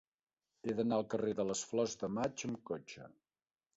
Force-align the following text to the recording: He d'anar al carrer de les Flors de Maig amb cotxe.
He 0.69 0.73
d'anar 0.79 0.97
al 1.01 1.05
carrer 1.13 1.35
de 1.41 1.45
les 1.49 1.63
Flors 1.73 1.95
de 2.05 2.09
Maig 2.17 2.47
amb 2.51 2.59
cotxe. 2.71 3.07